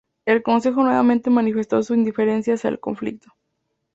[0.25, 3.33] El concejo nuevamente manifestó su indiferencia hacia el conflicto.